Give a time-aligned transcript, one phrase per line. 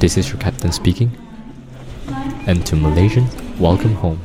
[0.00, 1.10] This is your captain speaking.
[2.46, 3.28] And to Malaysians,
[3.60, 4.18] welcome home.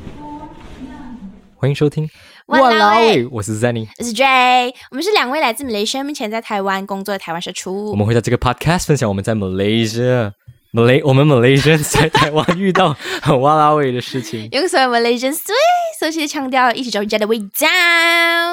[1.56, 2.10] 欢迎收听
[2.48, 3.88] 哇啦喂喂，我是 Zenny。
[4.00, 7.92] 我是 J，我们是两位来自马来西亚，目前在台湾工作的台湾社畜。
[7.92, 14.50] 我们会在这个 podcast 分享我们在 Malaysia、Malay 我们 Malaysians 在台湾遇到很哇啦喂的事情。
[14.52, 15.55] 用所有 Malaysian 最
[16.00, 17.46] 熟悉的腔调，一起找回家的味道。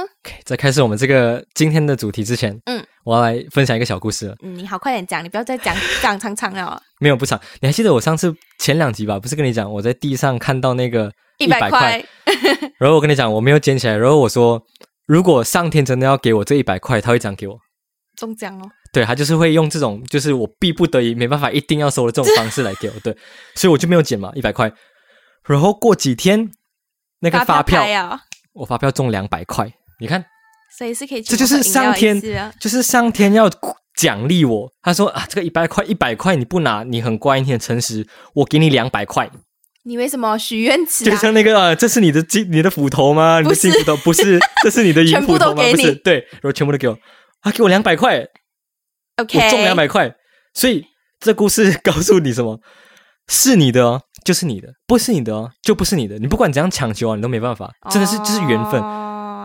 [0.03, 4.36] OK，在开始我们这个今天的主题之前，嗯， 我要来分享一个小故事了。
[4.44, 6.82] 嗯，你好，快点讲，你不要再讲 讲长长了。
[7.00, 9.20] 没有不长，你还记得我上次前两集吧？
[9.20, 12.06] 不是跟你讲我在地上看到那个一百100块，
[12.80, 14.62] 然后我跟你讲我没有捡起来，然后我说
[15.06, 17.58] 如果上天真的要给我这一百块，他会这样给我。
[18.16, 18.70] 中奖哦。
[18.94, 23.12] 对他就是会用这种，就是我逼不得已没办法一定要收的这种方式来给我，对，
[23.56, 24.72] 所以我就没有捡嘛，一百块。
[25.46, 26.52] 然后过几天
[27.22, 27.84] 那个发票，
[28.54, 30.24] 我发票中两百块，你看，
[30.78, 32.20] 所以是可以请这就是上天
[32.60, 33.50] 就是上天要
[33.96, 34.72] 奖励我。
[34.82, 39.30] 他说啊，这个一百块，一百块你不拿，你很乖，你很诚实，我给你两百块。
[39.86, 41.16] 你为什么许愿池就啊？
[41.18, 43.42] 像那个啊，这是你的金，你的斧头吗？
[43.42, 45.62] 你的金斧头不是，这是你的银 斧头吗？
[45.70, 46.98] 不是，对，然后全部都给我，
[47.42, 48.26] 啊给我两百块
[49.18, 50.16] ，OK，我中两百块，
[50.54, 50.86] 所以
[51.20, 52.60] 这故事告诉你什么？
[53.28, 56.18] 是你的哦，就是你的；不是你的哦，就不是你的。
[56.18, 58.82] 你不管怎样强求啊，你都没办法，真的是就是缘分。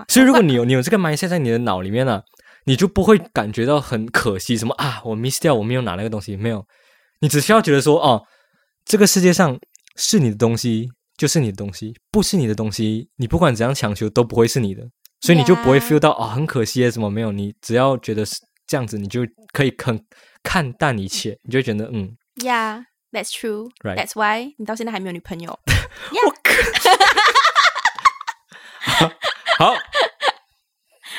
[0.08, 2.22] 哦所以如果你有你有这个 mindset 在你的脑里面呢、啊，
[2.64, 6.66] 你就不会感觉到很可惜，什么啊，我 miss 掉，我没有拿那个东西，没有。
[7.20, 8.22] 你只需要觉得说，哦，
[8.84, 9.58] 这个世界上
[9.96, 14.82] 是你的东西就是你的东西，不是你的东西，你不管怎样强求都不会是你的，
[15.20, 17.30] 所以你就不会 feel 到啊、哦、很可惜什么没有。
[17.30, 18.36] 你只要觉得是
[18.66, 20.02] 这样子，你就可以肯
[20.42, 23.68] 看淡一切，你就会觉得嗯，Yeah，that's true。
[23.84, 25.50] Right That's why 你到现在还没有女朋友。
[25.68, 26.30] 我
[29.00, 29.12] 靠，
[29.58, 29.74] 好，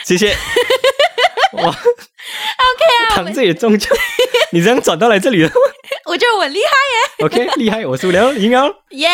[0.05, 0.33] 谢谢。
[1.53, 3.91] 哇 OK 啊，躺着也中奖，
[4.53, 5.51] 你这样转到来这里了
[6.05, 8.83] 我觉得我很厉害耶？OK，厉害，我输了，赢了。
[8.91, 9.09] 耶！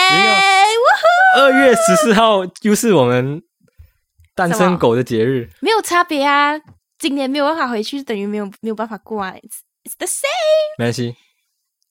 [1.38, 3.42] 二月十四号又是我们
[4.36, 6.54] 单身狗的节日，没有差别啊，
[7.00, 9.32] 今年没有办法回去，等于没有没有办法过啊。
[9.32, 10.78] It's it's the same。
[10.78, 11.16] 没关系。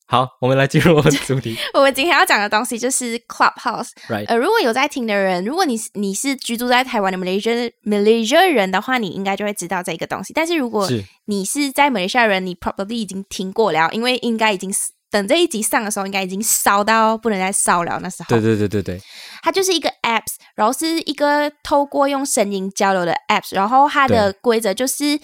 [0.07, 1.57] 好，我们来进入我们的主题。
[1.73, 3.89] 我们今天要讲的东西就是 Clubhouse。
[4.09, 10.35] Right，呃，如果有在听的人，如果你是你是居住在台湾的 Malaysia Malaysia 人的话，你应该就会知道这个东西。
[10.35, 10.87] 但是如果
[11.25, 14.71] 你是在马来西亚人，你 probably 已经听过了，因为应该已经
[15.11, 17.99] 等这一集上的时候，应该已经烧到不能再烧了。
[18.03, 19.01] 那时候，对对对对对，
[19.43, 25.19] 它就是一个 apps，然后是一个透过用声音交流的 apps，然后它的规则就是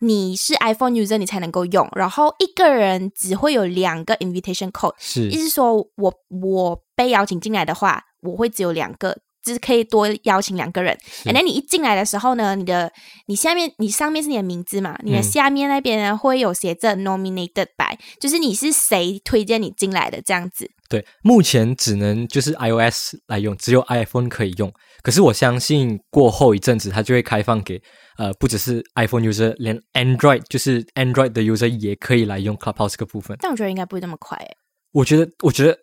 [0.00, 9.18] 你是 iPhone user 你才能够用，然后一个人只会有两个 invitation code，是意思说我我被邀请进来的话，我会只有两个。
[9.46, 12.92] 就是可以多邀请两个人，是然后你一进来的时候呢，你的
[13.26, 20.68] 你下面你上面是你的名字嘛，你的嗯下面那边呢会有写着 nominated by，就是你是谁推荐你进来的这样子。
[20.88, 24.72] 对，目前只能就是 iOS 来用，只有 iPhone 可以用。
[25.02, 27.80] 可是我相信过后一阵子，它就会开放给
[28.18, 33.36] 呃，不只是 iPhone user，连 Android 就是 Android 的 user 也可以来用 Clubhouse 这个部分。
[33.40, 34.56] 但我觉得应该不会那么快、诶，
[34.92, 35.76] 我觉得，我觉得，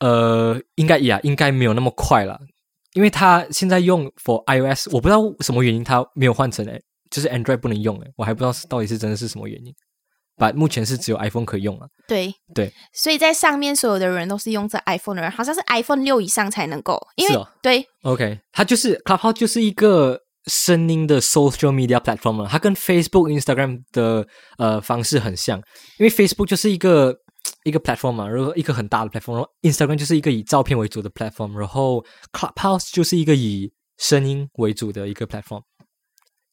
[0.00, 2.38] 呃，应该呀，应该没有那么快了，
[2.94, 6.80] 因为它现在用 for iOS，我不知道什么原因它没有换成诶，
[7.10, 9.72] 就是 Android 不能用诶，我还不知道是到底是真的是什么原因。
[10.38, 11.88] 把目前是只有 iPhone 可以用了。
[12.06, 12.30] 对。
[12.54, 17.82] 对，所以在上面所有的人都是用这 iPhone 的人，好像是 iPhone 六以上才能够，因为、对。
[18.02, 24.28] OK，它就是 Clubhouse 就是一个声音的 social media platform 了，它跟 Facebook、Instagram 的
[24.58, 25.58] 呃方式很像，
[25.98, 27.16] 因为 Facebook 就是一个
[27.66, 35.62] 一个 platform 嘛，然后一个很大的 platform，然后 Instagram 就是一个以照片为主的 platform，然后 Clubhouse 就是一个以声音为主的一个 platform，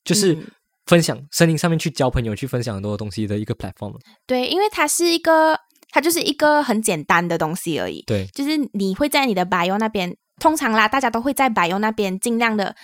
[0.03, 0.47] 就是嗯
[0.87, 3.93] 分享声音上面去交朋友、去分享很多东西的一个 platform。
[4.25, 5.55] 对，因为它是一个，
[5.91, 8.01] 它就是一个很简单的东西而已。
[8.07, 12.75] 对，就是你会在你的 bio 那边，通常啦，大家都会在 bio 那边尽量的，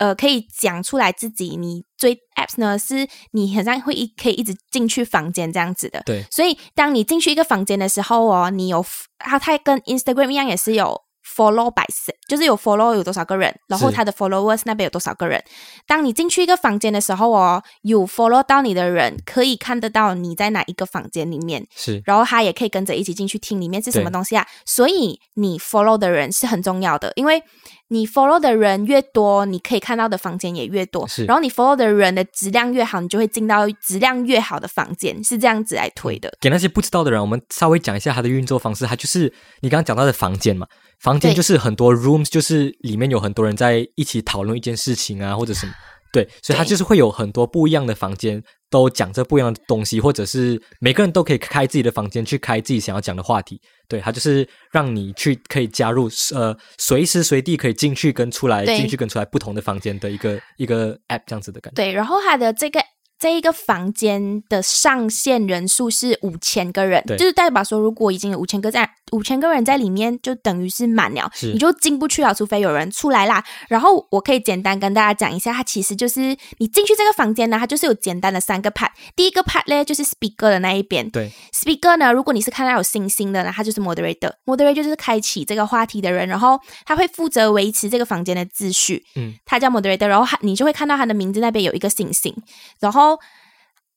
[0.00, 1.56] 呃，可以讲出来自己。
[1.56, 6.02] 你追 apps 呢，是你好像会一可以一直进去房间这样子的。
[6.06, 8.84] 对，所以当你进去一个房间的时候哦，你有
[9.18, 11.02] 它它跟 Instagram 一样，也是有
[11.40, 11.82] follow by
[12.28, 15.42] 就是有 follow 有多少个人，然后他的 followers 那边有多少个人。
[15.86, 24.46] 当你进去一个房间的时候哦，有 follow 到你的人可以看得到你在哪一个房间里面，是然后他也可以跟着一起进去听里面是什么东西啊。
[24.66, 27.42] 所以你 follow 的人是很重要的，因为
[27.88, 31.24] 你 follow 的人越多，你可以看到的房间也越多是。
[31.24, 36.32] 然后你 follow 的人的质量越好，你就会进到质量越好的房间，是这样子来推的。
[36.40, 38.86] 给那些不知道的人，我们稍微讲一下它的运作方式。
[38.86, 40.66] 它就是你刚刚讲到的房间嘛，
[41.00, 45.72] 房间就是很多 rooms，就是里面有很多人在一起讨论一件事情啊，或者什么。
[46.12, 53.60] 对，所以它就是会有很多不一样的房间，都讲着不一样的东西，或者是每个人都可以开自己的房间去开自己想要讲的话题。
[53.86, 61.76] 对，它就是让你去可以加入呃随时随地可以进去跟出来，进去跟出来不同的房间的一个一个 app 这样子的感觉。
[61.76, 62.80] 对，然后它的这个
[63.20, 73.44] 这一个房间的上限人数是五千个人，就是代表说，如果已经有五千个在五千个人在里面，就等于是满了，你就进不去了，除非有人出来啦。
[73.68, 78.88] 然后我可以简单跟大家讲一下，它其实就是你进去这个房间呢，它就是有简单的三个 part。
[79.14, 84.32] 第一个 part 呢，就是 speaker 的那一边，对 speaker 呢，如果你是看到有星星的呢，它就是 moderator。
[84.46, 89.04] moderator 就是开启这个话题的人，然后他会负责维持这个房间的秩序。
[89.16, 92.34] 嗯，他叫 moderator，然后他你就会看到他的名字那边有一个星星，
[92.78, 93.09] 然后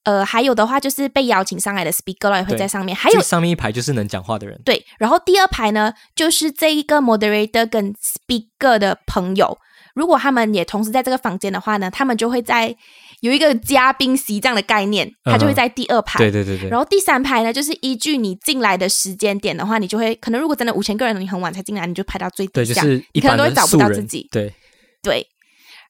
[0.03, 4.61] 呃还有的话就是被邀请上来的 speaker 也会在上面，还有上面一排就是能讲话的人。
[4.65, 9.57] 对，然后第二排呢就是这一个 moderator 跟 speaker 的朋友，
[9.95, 12.75] 如果他们也同时在这个房间的话呢，他们就会在
[13.21, 16.19] 有一个嘉宾席这样的概念，他就会在第二排。
[16.19, 24.27] 对对对对，然后第三排呢，就是依据你进来的时间点的话，你就会可能如果真的五千个人，你很晚才进来，你就排到最对底下，就是一般你可能都会找不到自己。
[24.29, 24.53] 对，
[25.01, 25.25] 对，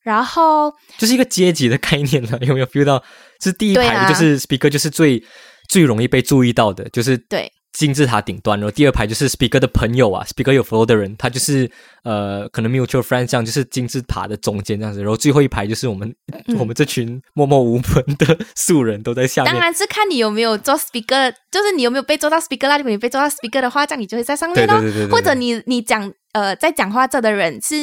[0.04, 3.02] 然后就是一个阶级的概念了， 有没有 feel 到？
[3.42, 5.22] 是第一排的就是 speaker，就是最
[5.68, 8.58] 最容易被注意到的，就是对金字塔顶端。
[8.58, 11.70] 然后第二排就是 speaker 的朋友啊，speaker 有 follow 的人，他就是
[12.04, 15.02] 呃，可能 mutual friend 这样，就是金字塔的中间这样子。
[15.02, 16.08] 然后最后一排就是我们、
[16.48, 19.52] 嗯 我们这群默默无闻的素人都在下面。
[19.52, 22.78] 当然是看你有没有做 speaker，就是你有没有被做到 speaker 啦。
[22.78, 24.80] 如果你被做到 speaker 的话，这样你就会在上面咯。
[24.80, 27.76] 对对对对对或者你你讲呃，在讲话这的人是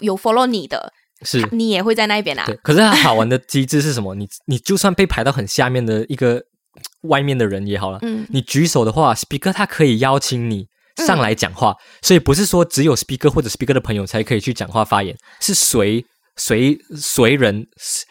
[0.00, 0.92] 有 follow 你的，
[1.22, 2.44] 是你也会在那边啊。
[2.46, 4.14] 对，可是它好玩的机制是什么？
[4.14, 6.42] 你你就算被排到很下面的一个
[7.02, 10.66] 外面的人也好了，嗯，你举手的话，speaker 他可以邀请你
[10.96, 16.04] 上来讲话，所以不是说只有 speaker 或者 speaker 的朋友才可以去讲话发言，是随
[16.36, 17.66] 随随人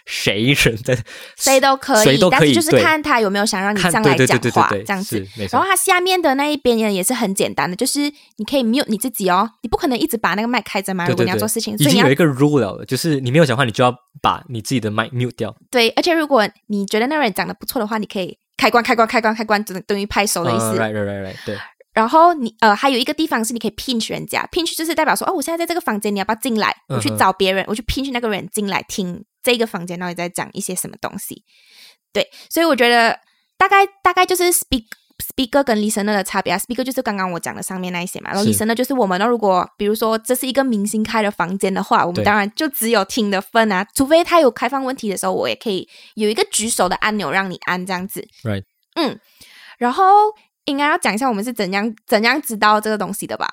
[0.05, 0.97] 谁人在
[1.37, 5.25] 谁都可以，谁都可以，但是就是看他有没有想让你上来讲话这样子。
[5.51, 5.65] 然后。
[5.65, 7.99] 它下面的那一边也也是很简单的，就是
[8.37, 11.07] 你可以 mute 你自己哦，你不可能一直把那个麦开着嘛。
[11.07, 13.91] 如果你要做事情，所以你要已经有一个 rule 了，就是你没有讲话，你就要
[14.21, 15.55] 把你自己的麦 mute 掉。
[15.71, 20.65] 对，而且如果你觉得那个人讲的不错的话，你可以开关、开关、开关、开关，等等于拍手的意思。
[20.77, 21.57] right right right，对，
[21.95, 26.75] 然后你呃，还有一个地方是你可以 pinch 人家，pinch 就是代表说，哦，我现在在这个房间，你要不要进来？
[26.89, 31.43] 我去找别人，我去 pinch 那个人进来听这个房间到底在讲一些什么东西。
[32.11, 33.17] 对，所以我觉得
[33.57, 34.83] 大概大概就是 speak
[35.23, 42.25] speaker 跟 listener 的差别啊，speaker 就是刚刚我讲的上面那一些嘛，然后 listener 就是我们呢，如果比如说这是一个明星开的房间的话，我们对。
[42.25, 48.27] 当然就只有听的份啊，除非他有开放问题的时候，我也可以有一个举手的按钮让你按这样子。
[48.43, 48.63] Right
[48.95, 49.17] 嗯，
[49.77, 50.03] 然后
[50.65, 53.47] 应该要讲一下我们是怎样怎样知道这个东西的吧？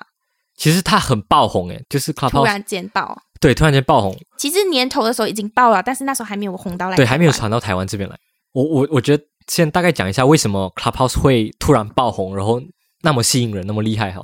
[0.55, 7.31] 其实它很爆红诶，就是突 Clubhouse 然间爆，对突然间爆红，其实年头的时候已经爆了，但是那时候还没有红到来，对，还没有。
[7.31, 8.15] 传到台湾这边来。
[8.51, 12.61] 我我我觉得先大概讲一下为什么 Clubhouse 会突然爆红，然后
[13.01, 14.23] 那么吸引人，那么厉害哈。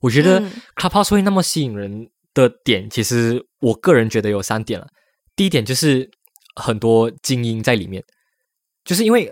[0.00, 4.86] 我觉得嗯 Clubhouse 会那么吸引人的点，其实我个人觉得有三点了。
[5.36, 6.10] 第一点就是
[6.56, 8.02] 很多精英在里面，
[8.84, 9.30] 就是因为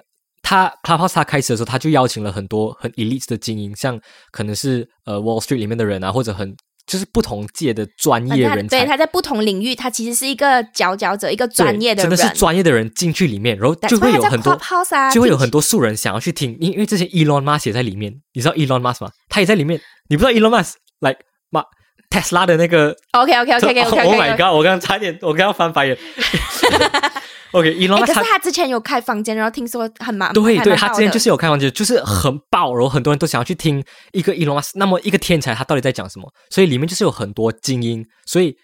[0.49, 4.01] 他 Clubhouse 他开始的时候，他就邀请了很多很 elite 的精英，像
[4.31, 6.57] 可能是呃 Wall Street 里面的人啊，或者很
[6.87, 8.79] 就是不同界的专业人才。
[8.79, 19.11] 对，他在不同领域，他其实是一个佼佼者，一个专业的人，真的是专业的人进去里面，然后就会有很多 Clubhouse 啊，就会有很多素人想要去听，因因为这些 Elon Musk 也在里面，你知道 Elon Musk 吗？
[19.29, 21.36] 他也在里面，你不知道 Elon Musk，like 马
[22.11, 24.37] Tesla 的那个 OK OK OK OK OK Oh my OK。
[24.37, 24.55] god！
[24.55, 25.99] 我刚刚差点，我刚刚翻白眼。
[27.53, 33.83] OK，Elon、哎，Musk 可是他他之前有开房间，然后听说很忙对对，他之前就是有开房间，就是很爆，然后很多人都想要去听
[34.13, 36.31] 一个 Elon Musk，那么一个天才他到底在讲什么？
[36.51, 38.57] 所以里面就是有很多精英，所以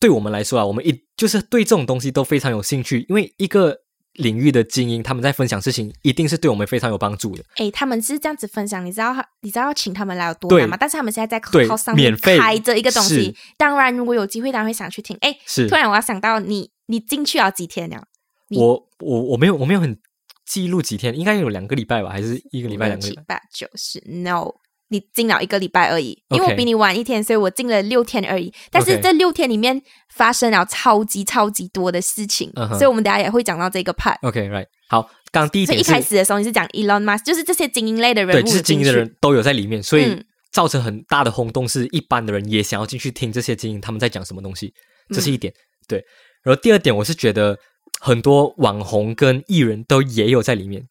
[0.00, 3.76] 对我们来说啊，我们一就是对这种东西都非常有兴趣，因为一个
[4.20, 7.44] 领域的精英他们在分享事情，一定是对我们非常有帮助的。
[7.56, 10.76] 哎，他们是这样子分享，你知道他你知道要请他们来有多难吗？
[10.78, 15.16] 但是他们现在在对 Clubhouse 上面免费开着一个东西，当然如果有机会，当然会想去听。
[15.20, 18.04] 哎，是突然我要想到你，你进去了几天了？
[18.50, 19.96] 我我我没有我没有很
[20.44, 23.22] 记录几天，应该有两个礼拜吧，还是一个礼拜两个礼拜？
[23.22, 24.52] 七八九十，no，
[24.90, 28.52] 你进了一个礼拜而已，因为我比你晚一天，所以我进了六天而已。
[28.70, 29.80] 但是这六天里面
[30.14, 34.16] 发生了超级超级多的事情所以我们等下也会讲到这个 part。
[34.22, 44.74] OK，right，、好，刚第一所以一开始的时候你是讲 Elon Musk，就是这些精英类的人对，物就是精英的人都有在里面，所以嗯造成很大的轰动，是一般的人也想要进去听这些精英他们在讲什么东西，
[45.10, 45.52] 这嗯是一点。
[45.86, 46.04] 对，
[46.42, 47.56] 然后第二点，我是觉得
[48.00, 50.82] 很多网红跟艺人都也有在里面。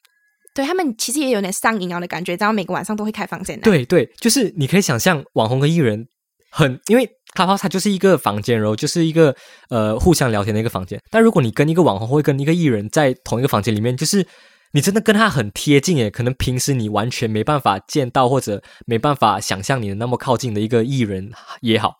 [0.53, 3.59] 对他们其实也有点上瘾了的感觉，然后每个晚上都会开房间。
[3.61, 6.07] 对对，就是你可以想象网红跟艺人
[6.51, 9.35] 很，因为 Clubhouse 它就是一个房间，然后就是一个
[9.69, 10.99] 呃互相聊天的一个房间。
[11.11, 14.25] 但如果你跟一个网红或跟一个艺人在同一个房间里面，就是
[14.73, 21.93] 你真的跟他很贴近诶，可能平时你完全没办法见到或者没办法想象你的那么靠近的一个艺人也好。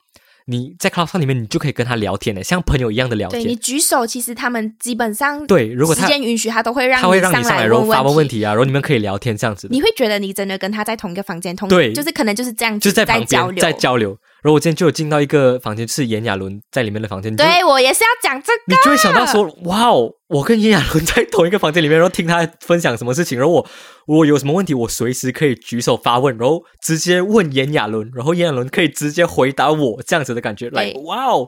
[0.49, 3.43] 你在 Clubhouse 里面，你就可以跟他聊天的，像朋友一样的聊天。
[3.43, 8.41] 对你举手，其实他们基本上对，如果时间允许，他都会让他会让你上来，然后发问问题。
[8.41, 9.67] 啊，然后你们可以聊天这样子。
[9.69, 14.17] 你会觉得你真的跟他在同一个房间，同对就是可能就是这样子，就是在旁边交流，在交流。
[14.41, 17.35] 然后我今天就有进到一个房间，是炎亚纶在里面的房间。
[17.35, 23.67] 对我也是要讲这个，你就会想到说，哇哦，我跟炎亚纶在同一个房间里面，然后听他分享什么事情，然后我
[24.07, 31.47] 我有什么问题，我随时可以举手发问，然后直接问炎亚纶，然后炎亚纶可以直接回答我，这样子的感觉，来，哇哦，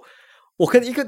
[0.58, 1.08] 我跟一个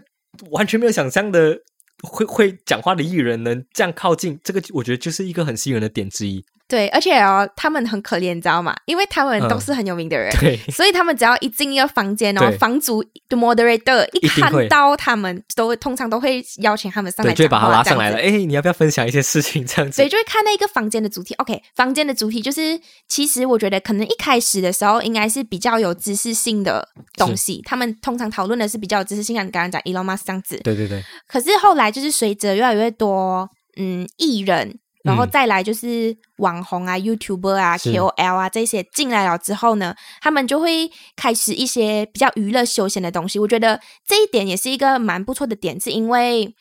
[0.51, 1.57] 完全没有想象的
[2.01, 6.43] 会会讲话的艺人能这样靠近，这个我觉得就是一个很吸引人的点之一。
[6.73, 8.75] 对，而且哦，他们很可怜，你知道吗？
[8.87, 18.17] 因为他们都是很有名的人，对，所以他们只要一进一个房间哦对，房主的 moderator 一看到他们，都会通常都会邀请他们上来对，就会把他拉上来了。
[18.17, 19.63] 哎，你要不要分享一些事情？
[19.67, 21.35] 这样子所以，就会看那个房间的主题。
[21.35, 30.57] OK，房间的主题就是，其实我觉得可能一开始的时候应该是比较有知识性的东西，他们通常讨论的是比较有知识性，像你刚刚讲 Elon Musk 这样子。
[30.63, 43.37] 对对对，可是后来就是随着越来越多嗯艺人，然后嗯再来就是网红啊、YouTuber 啊、KOL 啊这些进来了之后呢，他们就会开始一些比较娱乐休闲的东西。
[43.37, 46.55] 我觉得这一点也是一个蛮不错的点，是因为。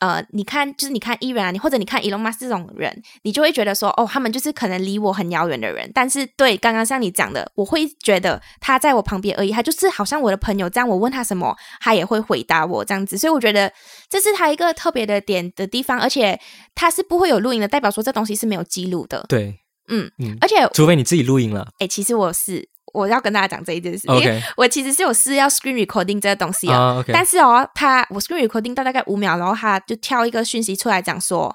[0.00, 5.90] 呃，你看，就是你看艺人啊，你或者你看 Elon Musk 这种人，你就会觉得说，哦，他们就是可能离我很遥远的人。
[5.94, 13.16] 但是，对刚刚像你讲的，我会觉得他在我旁边而已，他就是好像我的朋友这样，我问他什么，他也会回答我这样子。
[13.16, 13.72] 所以我觉得
[14.08, 16.38] 这是他一个特别的点的地方，而且
[16.74, 19.24] 他是不会有录音的，代表说这东西是没有记录的。
[19.28, 21.68] 对，嗯嗯，而且，除非你自己录音了。
[21.78, 26.72] 哎，其实我是我要跟大家讲这一件事，因为我其实是有试要 screen recording 这个东西哦。
[26.72, 31.54] 啊但是哦，他我 screen recording 到大概五秒，然后他就跳一个讯息出来讲说，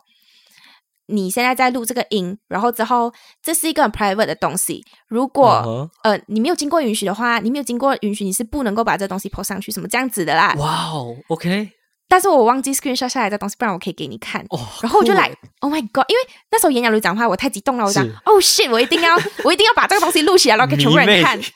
[1.08, 10.54] 你现在在录这个音，然后之后这是一个很 private 的东西，如果、呃你没有经过允许的话，你没有经过允许，你是不能够把这东西 post 上去，什么这样子的啦。
[10.58, 11.72] 哇哦，OK，
[12.12, 14.42] 但是我忘记 screenshot 下来的东西，不然我可以给你看。
[14.50, 16.04] 哦，然后我就来，Oh my god！
[16.10, 18.70] 因为那时候炎亚纶讲话，我太激动了，我讲是，Oh shit！
[18.70, 19.16] 我一定要，
[19.46, 21.40] 我一定要把这个东西录起来，然后给全部人看。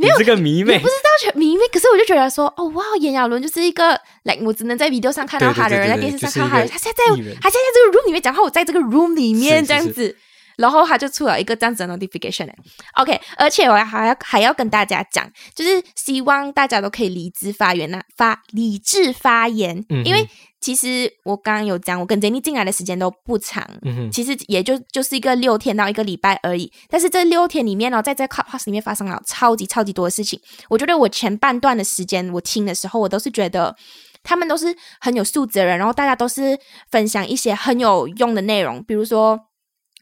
[0.00, 10.16] 你这个迷妹我不，知道全迷妹，可是我就觉得说，哦哇，炎亚纶就是一个，like 我只能在 video 上看到他的人，在电视上看到他的人，他现在在他现在在这个 room 里面讲话，我在这个 room 里面这样子，
[10.58, 12.56] 然后他就出了一个这样子的 notification 欸
[12.94, 20.28] OK，而且我还要还要跟大家讲，就是希望大家都可以理智发言呐、发理智发言，嗯因为
[20.60, 26.72] 其实我刚刚有讲，我跟 Jenny 进来的时间都不长，嗯哼，其实也就就是一个六天到一个礼拜而已。
[26.88, 30.40] 但是这六天里面呢、在这 Clubhouse 里面发生了超级超级多的事情。
[30.68, 33.76] 我觉得我前半段的时间我听的时候，我都是觉得
[34.24, 36.58] 他们都是很有素质的人，然后大家都是
[36.90, 39.47] 分享一些很有用的内容，比如说。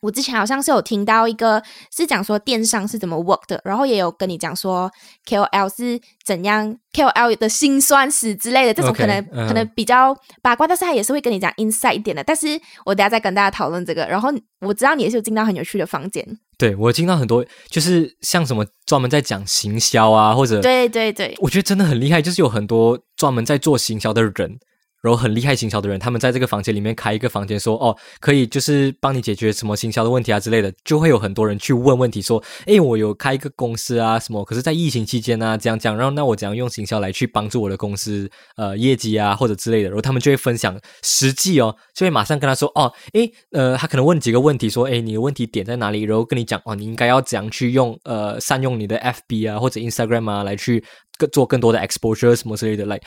[0.06, 1.60] 我之前好像是有听到一个
[1.94, 4.88] 是讲说电商是怎么 work 的，然后也有跟你讲说
[5.28, 12.22] KOL 是怎样 KOL 的辛酸史之类的，这种可能、嗯可能比较八卦，但是他也是会跟你讲 inside 一点的。
[12.22, 12.46] 但是
[12.84, 14.06] 我等下再跟大家讨论这个。
[14.06, 16.24] 然后我知道你也是有进到很有趣的房间，
[16.56, 24.58] 对我进到很多，就是像什么专门在讲行销啊，或者对对对，我觉得真的很厉害，就是有很多专门在做行销的人，
[25.02, 50.82] 然后很厉害行销的人，他们在这个房间里面开一个房间说，哦，可以就是帮你解决什么行销的问题啊之类的，就会有很多人去问问题，说，诶，我有开一个公司啊什么，可是在疫情期间、啊，这样这样，然后那我怎样用行销来去帮助我的公司呃业绩啊或者之类的，然后他们就会分享实际哦，就会马上跟他说，哦，诶，呃，他可能问几个问题，说，诶，你的问题点在哪里，然后跟你讲，哦，你应该要怎样去用呃善用你的 FB 啊或者 Instagram 啊来去
[51.18, 53.00] 更做更多的 exposure 什么之类的，来，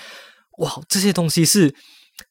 [0.60, 1.74] 哇，这些东西是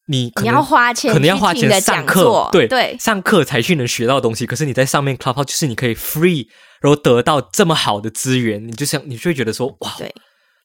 [0.06, 2.97] 你可能你要花钱可能要花钱上课对对。
[2.99, 4.47] 上课才去能学到的东西。
[4.47, 6.47] 可是你在上面 Clubhouse 就是你可以 free，
[6.80, 10.14] 然后得到这么好的资源，你就想你就会觉得说哇，对，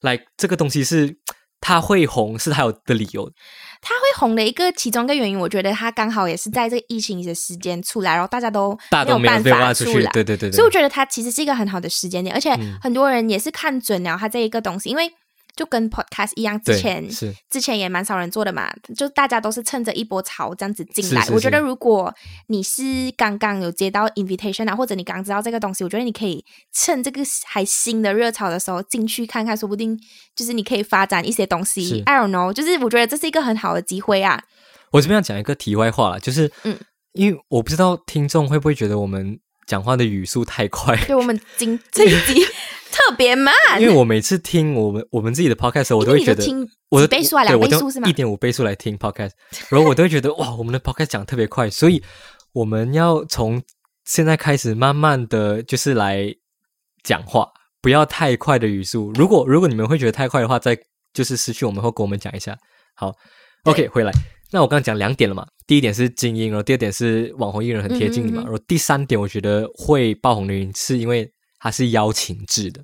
[0.01, 1.17] 来这个东西是
[1.61, 3.31] 它会红是它有的理由，
[3.81, 12.77] 他会红的一个其中一个原因，我觉得他刚好也是在这个疫情的时间出来，然后大家都没有办法出去来，，对对对对，所以我觉得它其实是一个很好的时间点，而且嗯。
[12.81, 15.09] 很多人也是看准了它这一个东西，因为
[15.55, 21.21] 就跟 podcast 一样，之前是之前也蛮少人做的嘛，就大家都是趁着一波潮这样子进来。
[21.21, 22.13] 是是我觉得如果
[22.47, 22.83] 你是
[23.15, 29.99] 刚刚有接到 invitation 啊，或者你刚知道这个东西，我觉得你可以趁这个还新的热潮的时候进去看看，说不定
[30.35, 32.01] 就是你可以发展一些东西。
[32.05, 34.43] I don't know，就是我觉得这是一个很好的机会啊。
[34.91, 36.77] 我这边要讲一个题外话了，就是嗯
[37.13, 42.43] 因为我不知道听众会不会觉得我们讲话的语速太快，对我们今这一集
[42.91, 49.31] 特别慢，因为我每次听我们我们自己的 podcast 时候，我都会觉得听我的倍速啊两倍速是吗一点五倍速来听 podcast，
[49.69, 52.03] 然后我都会觉得哇，我们的 podcast 讲得特别快，所以
[52.51, 53.61] 我们要从
[54.05, 56.33] 现在开始慢慢的就是来
[57.03, 57.47] 讲话，
[57.81, 59.11] 不要太快的语速。
[59.15, 60.77] 如果如果你们会觉得太快的话，再
[61.13, 62.55] 就是失去我们会跟我们讲一下。
[62.95, 63.11] 好
[63.63, 64.11] ，OK，回来。
[64.51, 71.29] 那我刚刚讲两点了嘛，第一点是精英，然后第二点是网红艺人很贴近你嘛，嗯嗯嗯然后第三点我觉得会爆红的原因是因为
[71.59, 72.81] 它是邀请制的。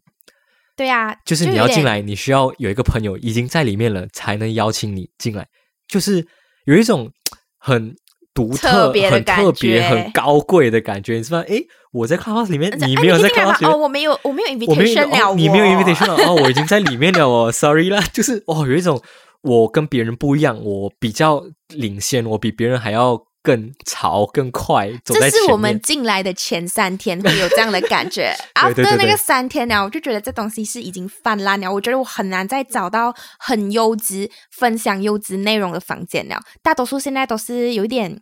[0.76, 5.46] 对啊，就是你要进来，你需要有一个朋友已经在里面了，才能邀请你进来。
[5.90, 6.26] 就是
[6.66, 7.12] 有一种
[7.58, 7.94] 很
[8.34, 11.44] 独特、很特别、很高贵的感觉，你知道吗？
[11.50, 18.02] 诶，我在 Clubhouse 里面，你哎没有在 Clubhouse 里哦，面，我没有，我没有我没有 invitation 了哦，你没有 invitation 了哦，我已经在里面了哦，sorry 啦。
[18.14, 19.02] 就是哦，有一种
[19.42, 25.30] 我跟别人不一样，我比较领先，我比别人还要更潮、更快，走这。
[25.30, 31.72] 是我们进来的前三天会 有这样的感觉对对对 after 那对个三天呢，我就觉得这东西是已经泛滥了。
[31.72, 36.40] 我觉得我很难再找到很优质、分享优质内容的房间了。
[36.62, 38.22] 大多数现在都是有一点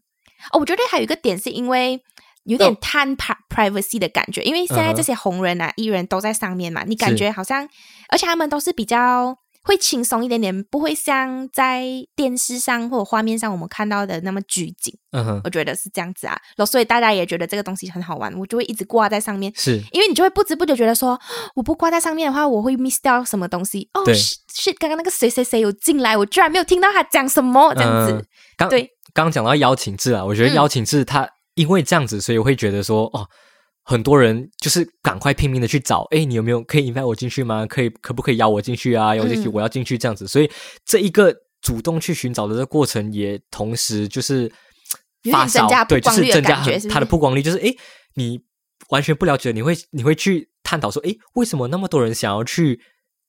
[0.51, 2.01] 哦，我觉得还有一个点是因为。
[2.47, 7.67] 有点哦贪 pri privacy 的感觉，因为现在这些红人啊、艺人都在上面嘛，你感是觉好像，
[8.07, 11.83] 而且他们都是比较会轻松一点点，不会像在
[12.15, 14.97] 电视上或者画面上我们看到的那么拘谨。
[15.11, 19.81] 嗯哼，我觉得是这样子啊，然后所以大家也觉得这个东西很好玩，我就会一直挂在上面，是。
[19.91, 21.19] 因为你就会不知不觉觉得说，
[21.55, 23.89] 我不挂在上面的话，我会 miss 掉什么东西。
[23.93, 28.13] 哦，是是，刚刚那个谁谁谁有进来，我居然没有听到他讲什么这样子。
[28.13, 28.83] 嗯刚对。
[29.13, 30.55] 刚刚讲到邀请制啊，我觉得嗯。
[30.55, 33.27] 邀请制它因为这样子，所以我会觉得说，哦，
[33.89, 37.65] 很多人就是赶快拼命的去找，哎，你有没有可以 invite 我进去吗？
[37.65, 39.15] 可以可不可以邀我进去啊？
[39.15, 40.27] 邀我进去，嗯我要进去这样子。
[40.27, 40.51] 所以
[40.85, 44.51] 这一个主动去寻找的这个过程，也同时就是
[45.31, 47.73] 发烧增加，对，就是增加很它的曝光率，就是哎，
[48.15, 48.37] 你
[48.89, 52.79] 完全不了解，你会你会去探讨说，哎，为什么那么多人想要去？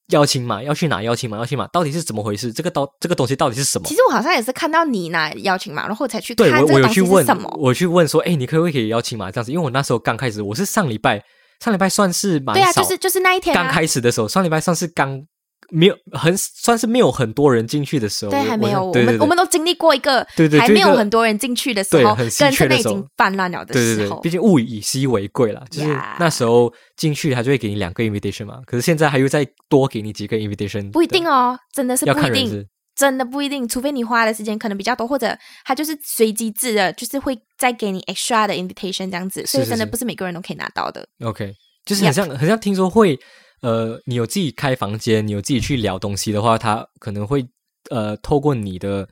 [0.09, 1.03] 邀请码要去哪？
[1.03, 2.53] 邀请码，邀请码到底是怎么回事？
[2.53, 3.87] 这个到这个东西到底是什么？
[3.87, 7.57] 其实我好像也是看到你拿邀请码，然后才去对我我看这个东西有去问是什么。
[7.59, 9.53] 我去问说，哎，你可不可以邀请码这样子？
[9.53, 11.23] 因为我那时候刚开始，我是上礼拜
[11.61, 15.23] 上礼拜算是蛮对啊，就是就是那一天、啊、刚开始的时候，上礼拜算是刚
[15.71, 32.67] 没有很算是没有很多人进去的时候，对，我还没有，我对对对们我们都经历过一个，对对还没有很多人进去的时候，对很稀跟缺的时候现在已经泛滥了的对对对，时候毕，竟物以稀为贵了，就是那时候进去他就会给你两个 invitation 嘛，可是现在还又再多给你几个 invitation，不一定哦，哦，真的是不一定。
[32.99, 41.07] 真的不一定，除非你花的时间可能比较多，或者他就是随机制的，就是会再给你 extra 的 invitation 这样子，所以真的不是每个人都可以拿到的。
[41.25, 41.55] OK，
[41.85, 43.17] 就是很像很像听说会，
[43.61, 47.47] 呃，你有自己开房间，你有自己去聊东西的话，他可能会
[47.91, 49.09] 呃透过你的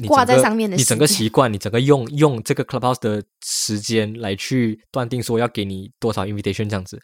[0.00, 7.00] 你挂在上面的你整个习惯，你整个用用这个 Clubhouse 的时间来去断定说要给你多少 invitation 这样子。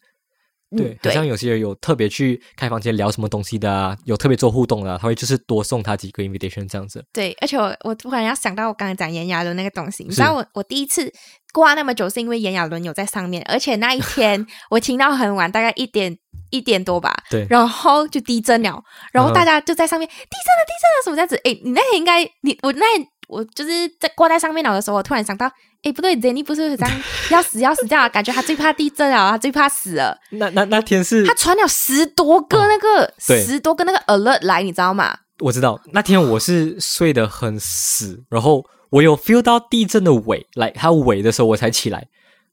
[0.76, 7.04] 对，嗯好像有些人有特别去开房间聊什么东西的啊，有特别做互动的、啊，他会就是多送他几个 invitation 这样子。
[7.12, 11.12] 对，而且我我突然要想到我刚才讲炎亚纶那个东西，你知道我我第一次
[11.52, 16.18] 挂那么久是因为炎亚纶有在上面，而且那一天 我听到很晚，大概一点
[16.50, 18.82] 一点多吧，对然后就地震了，
[19.12, 21.36] 然后嗯大家就在上面、地震了，地震了什么这样子？
[21.44, 25.50] 哎，你那天应该你我那天我就是在挂在上面了的时候，我突然想到，
[25.82, 35.16] 哎，不对，Jenny 不是这样要死要死这样啊，感觉他最怕地震了，他最怕死了， 那那那天是他传了十多个那个、十多个那个 alert 来，你知道吗？
[35.40, 42.06] 我知道那天我是睡得很死，然后我有 feel 到地震的尾，来它尾的时候我才起来，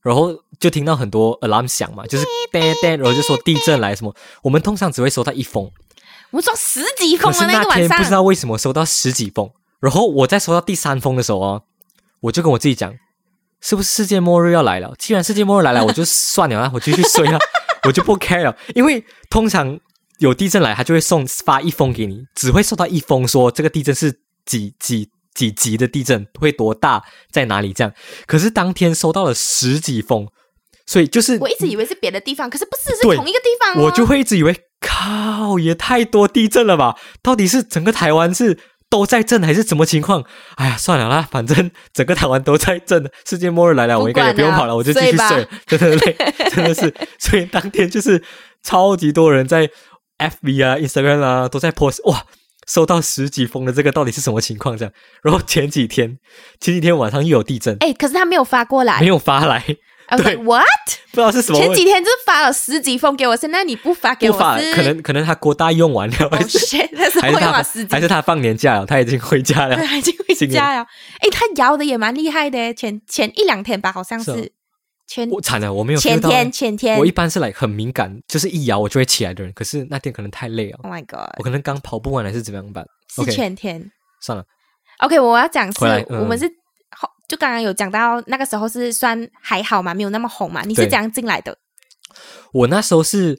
[0.03, 4.13] 然后就听到很多 alarm 响嘛，就是叮叮，然后就说地震来什么。
[4.41, 5.71] 我们通常只会收到一封，
[6.31, 11.63] 我说十几封啊那那个晚上，天不知道为什么收到十几封，然后我在收到第三封的时候哦，
[12.19, 12.93] 我就跟我自己讲，
[13.61, 14.93] 是不是世界末日要来了？
[14.99, 17.39] 既然世界末日来了，我就算了啊， 我继续睡了，
[17.87, 19.79] 我就不 care 了，因为通常
[20.19, 27.93] 有地震来，他就会送发一封给你，只会收到一封说这个地震是几几几级的地震，会多大，在哪里这样。
[28.25, 30.27] 可是当天收到了十几封，
[30.85, 33.85] 所以就是我一直以为是别的地方，可是不是，是同一个地方、哦。
[33.85, 36.95] 我就会一直以为，靠，也太多地震了吧？
[37.21, 40.23] 到底是整个台湾是都在震，还是什么情况？
[40.55, 46.15] 哎呀，算了啦，反正整个台湾都在震，世界末日来了，我应该也不用跑了，我就继续睡，真的累，
[46.51, 46.93] 真的是。
[47.17, 48.23] 所以当天就是
[48.61, 49.67] 超级多人在
[50.19, 52.25] FB 啊、Instagram 啊都在 post，哇。
[52.67, 54.77] 收到十几封的这个到底是什么情况？
[54.77, 56.17] 这样，然后前几天
[56.59, 58.99] 前几天晚上又有地震，哎、可是他没有发过来。
[58.99, 59.63] 没有发来
[60.17, 60.65] 对 what？
[61.11, 61.57] 不知道是什么。
[61.57, 66.59] 前几天就发了十几封给我，现在你不发给我不发，可能可能他国大用完了，哦还是
[67.19, 69.75] 他还是他放年假了，他已经回家了。
[69.83, 70.85] 他已经回家了。
[71.19, 74.51] 哎、他摇的也蛮厉害的，前前一两天吧，好像是。
[75.31, 79.51] 我惨了，我没有前天前天我一般是来很敏感，就是一摇我就会起来的人。
[79.53, 82.83] 可是那天可能太累了，，Oh my god，我可能刚跑步完还是怎么样吧。
[83.09, 83.91] 是前天。
[84.21, 84.43] 算了
[84.99, 86.47] ，OK，我要讲是嗯我们是
[86.97, 90.61] 后就刚刚有讲到那个时候是算还好嘛，没有那么红嘛。
[90.63, 91.57] 你是对怎样进来的？
[92.53, 93.37] 我那时候是，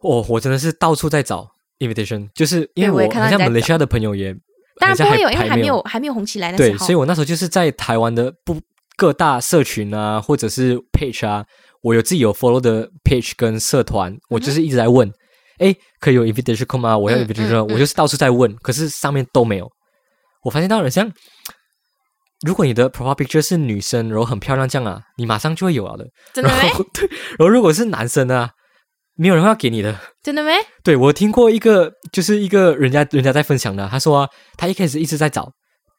[0.00, 1.48] 我我真的是到处在找
[1.78, 4.34] invitation，就是因为对我也看到很像你在马来西亚的朋友也，
[4.78, 6.86] 当然不会有，因为还没有有还没有红起来那时对，候。
[6.86, 8.58] 所以我那时候就是在台湾的不
[8.96, 11.44] 各大社群啊，或者是 page 啊，
[11.82, 15.10] 我有自己有 follow 的 page 跟社团，我就是一直在问，
[15.58, 16.96] 哎、可以有 invitation code 吗？
[16.96, 19.70] 我要嗯 invitation，、嗯我就是到处在问，可是上面都没有。
[20.44, 21.10] 我发现到好像，
[22.44, 26.06] 如果你的 profile picture 是女生，然后很漂亮这样啊，你马上就会有了的。
[26.34, 28.50] 真的后对，然后如果是男生啊，
[29.14, 29.98] 没有人会要给你的。
[30.22, 30.52] 真的没？
[30.82, 35.52] 对我听过一个，就是一个人家人家在分享的，他说、啊、他一开始一直在找，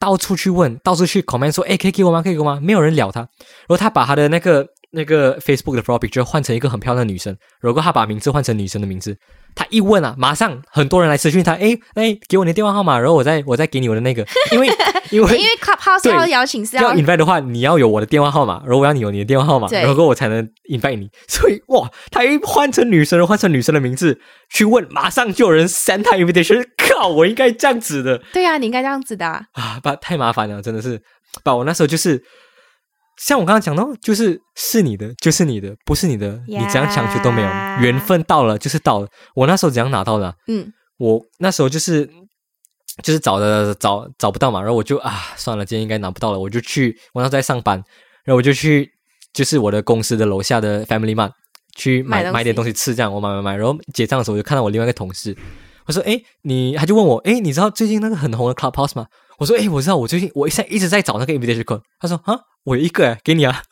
[0.04, 2.22] 到处去问，到处去 comment 说，哎，可以给我吗？
[2.22, 2.60] 可以给我吗？
[2.62, 9.18] 没有人鸟他，然后他把他的那个那个 Facebook 的 profile 换成一个很漂亮的女生，如果他把名字换成女生的名字，
[9.56, 14.68] 他一问啊，马上很多人来私讯他，哎哎，给我你的电话号码，然后我再我再给你我的那个， 因为
[15.12, 21.10] 因为因为 Clubhouse 要邀请是要 invite 的话，你要有我的电话号码，然后我要你有你的电话号码，然后我才能 invite 你。
[21.28, 26.66] 所以哇，他一换成女生，换成女生的名字去问，马上就有人 send 他 invitation。
[26.78, 29.44] 靠，我应该这样子的对啊，你应该这样子的啊。
[29.54, 31.02] 啊，把太麻烦了，真的是。
[31.44, 32.24] 把我那时候就是，
[33.18, 37.48] 像我刚刚讲到，就是是你的就是你的，不是你的你怎样强求都没有，
[37.82, 39.08] 缘分到了就是到了。
[39.36, 42.10] 我那时候怎样拿到的啊、嗯，我那时候就是
[43.04, 47.78] 就是找的找找不到嘛，然后我就啊算了，今天应该拿不到了，我就去我那时候在上班，
[48.24, 48.92] 然后我就去
[49.32, 51.32] 就是我的公司的楼下的 Family Mart
[51.76, 55.36] 去买买买点东西吃，这样我买买买，然后结账的时候我就看到我另外一个同事，
[55.86, 59.08] 我说诶，你他就问我诶，你知道最近那个很红的 Clubhouse 吗？
[59.38, 63.62] 我说诶，我知道，我最近我现在一直在找那个 invitation code，他说啊，我有一个诶，给你啊。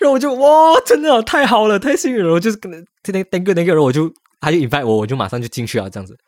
[0.00, 2.32] 然后我就哇，真的、哦、太好了，太幸运了！
[2.32, 2.72] 我就是跟
[3.04, 6.18] 天天 thank you thank you，然后我就他就 invite 我，我就马上就进去啊，这样子，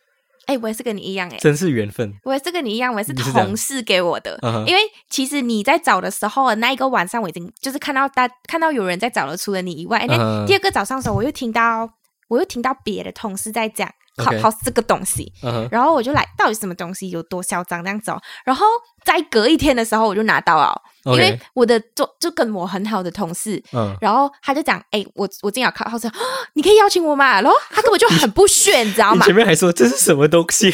[0.46, 1.37] 哎，我也是跟你一样哎。
[1.38, 2.14] 真是缘分。
[2.22, 4.80] 我也是跟你一样，我也是同事给我的，因为
[5.11, 11.90] 其实你在找的时候，那一个晚上我已经就是看到大看到有人在找了，除了你以外，那、第二个早上的时候，我又听到
[12.28, 15.33] 我又听到别的同事在讲 OK Clubhouse 这个东西。
[15.70, 18.64] 然后我就来到底什么东西有多嚣张这样子哦，然后
[19.05, 20.74] 再隔一天的时候我就拿到了，
[21.05, 26.14] 因为我的就就跟我很好的同事，嗯，然后他就讲，哎，我我进了 Clubhouse，啊
[26.55, 29.27] 你可以邀请我嘛，然后他根本就很不屑，你知道吗？
[29.27, 30.70] 前面还说这是什么东西，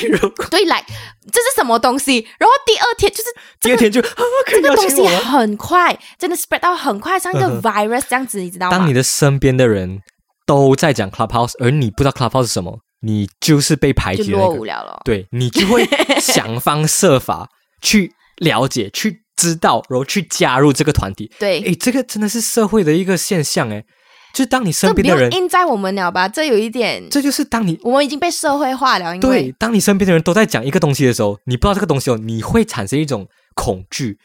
[0.50, 0.84] 对，来
[1.32, 2.26] 这是什么东西？
[2.38, 3.24] 然后第二天就是
[3.60, 5.06] 第二天就这个东西？
[5.06, 8.78] 很快，真的 spread 到很快，像一个 virus 这样子，你知道吗？
[8.78, 10.00] 当你的身边的人
[10.46, 14.48] 都在讲 Clubhouse，而你不知道 Clubhouse 是什么，你就是被排挤的那个。
[14.50, 15.00] 伍了咯。
[15.04, 15.86] 对你就会
[16.20, 17.48] 想方设法
[17.80, 21.30] 去 了解、去知道，然后去加入这个团体。
[21.38, 23.84] 对，诶，这个真的是社会的一个现象，诶，
[24.32, 26.28] 就当你身边的人，印在我们了吧？
[26.28, 34.18] 这有一点，这就是当你我们已经被社会化了，因对为，当你身边的人都在讲一个东西的时候，你不知道这个东西哦，你会产生一种恐惧，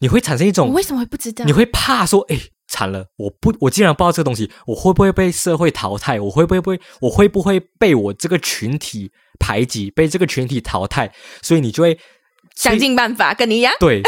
[0.00, 1.52] 你会产生一我种，为什么会不知道你？
[1.52, 2.38] 会怕说，诶，
[2.68, 6.20] 惨了，我不，我竟然不知道这个东西，我会不会被社会淘汰？
[6.20, 11.10] 我会不会不会，我会不会被我这个群体排挤，被这个群体淘汰？
[11.42, 11.98] 所以你就会
[12.54, 13.72] 想尽办法跟你一样。
[13.80, 14.02] 对，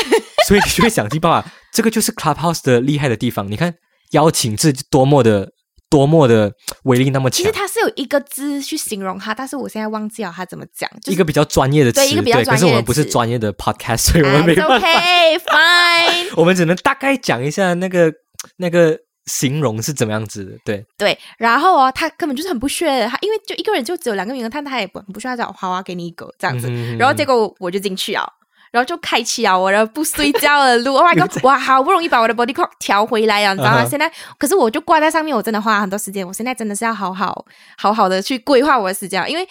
[0.46, 1.50] 所以你就会想尽办法。
[1.72, 3.50] 这个就是 Clubhouse 的厉害的地方。
[3.50, 3.74] 你看
[4.10, 5.52] 邀请制多么的
[5.88, 10.90] 多么的威力那么强其实，它是有一个字去形容它，但是我现在忘记了它怎么讲。
[11.00, 14.76] 就是一个比较专业的词，对一个比较专业的可是我们不是专业的 podcast，所以我啊们没办法。
[14.76, 16.34] OK fine。
[16.36, 18.12] 我们只能大概讲一下那个
[18.56, 20.52] 那个形容是怎么样子的。
[20.64, 26.68] 对，对，然后哦，他根本就是很不屑，他因为就一个人就只有两个名额，但他也不很不屑，他讲花花，给你一个这样子。
[26.70, 28.26] 嗯然后结果我就进去啊，
[28.72, 30.94] 然后就开启了我的不睡觉的路。
[31.00, 31.44] Oh my god！
[31.44, 36.26] 哇，好不容易把我的 body clock 调回来啊，你知道吗现在可是我就挂在上面，我真的花了很多时间。
[36.26, 37.44] 我现在真的是要好好
[37.76, 39.48] 好好的去规划我的时间啊，因为。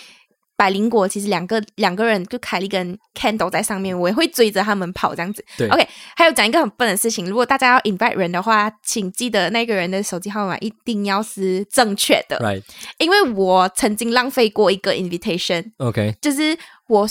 [0.60, 3.00] 百灵果其实两个两个人就凯莉跟
[3.38, 5.44] 都在上面，我也会追着他们跑这样子。
[5.58, 5.70] 对。
[5.70, 12.64] OK，还有讲一个很笨的事情，如果大家要 invite 人的话，请记得那个人的手机号码一定要是正确的，，right，OK，、
[12.98, 16.58] 因为我曾经浪费过一个 invitation，OK，就是
[16.90, 17.08] 我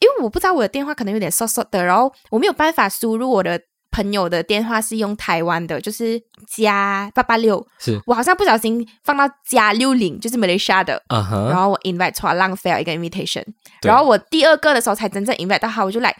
[0.00, 3.58] 因为我不知道我的电话可能有点 s o 的，然后我没有办法输入我的
[3.92, 11.00] 朋友的电话是用台湾的，就是加八八六，是，我好像不小心放到加六零，就是 Malaysia 的。
[11.08, 13.44] 然后我 invite 错了，浪费了一个 invitation。
[13.82, 16.10] 然后我第二个的时候才真正 invite 到他，我就来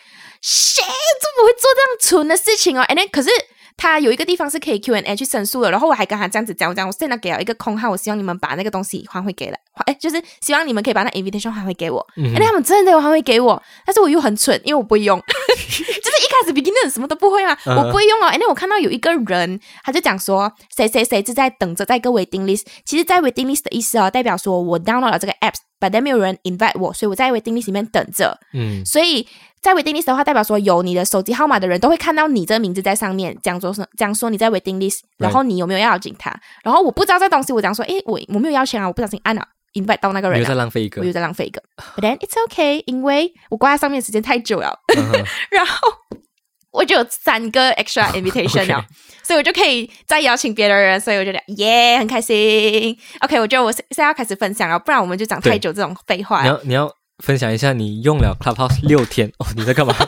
[0.43, 3.31] ，shit，怎么会做这样蠢的事情哦？And then 可是
[3.77, 9.57] 他有一个地方是可以 Q&A 去申诉的，然后我还跟他这样子讲，我讲我现在给了一个空号，我希望你们把那个东西还回给了，
[9.87, 12.07] 哎，就是希望你们可以把那 invitation 还回给我。
[12.17, 17.77] 嗯哎、他们真的有还回给我，但是我又很蠢，因为我不会用， 就是一开始 beginner 什么都不会嘛，嗯。
[17.77, 18.27] 我不会用哦。
[18.27, 28.39] 哎，那我看到有一个人，他就讲说谁谁谁是在等着在一个 waiting list，其实，在 waiting list 的意思哦，代表说我 download 了这个 apps，但但没有人 invite 我，所以我在 waiting list 里面等着。
[28.53, 29.27] 嗯所以
[29.61, 36.35] 在 waiting list 的话，代表说有你的手机号码的人都会看到你这个名字在上面，讲说是讲说你在 waiting list，然后你有没有邀请他？
[36.65, 41.63] 然后我不知道这东西，我讲说，诶，我我没有邀请啊，我不小心按了 invite 到那个人啊再浪费一个我又，在浪费一个。
[41.97, 44.79] But then it's okay，因为我挂在上面的时间太久了，
[45.51, 45.89] 然后
[46.73, 48.87] 我就有三个 extra invitation 了 OK
[49.23, 52.99] 所以我就可以再邀请别的人，所以我觉得耶很开心。
[53.21, 56.49] OK，我觉得我现在要开始分享了，不然我们就讲太久这种废话你。
[56.49, 59.95] 要你要分享一下你用了 Clubhouse 六天哦，你在干嘛？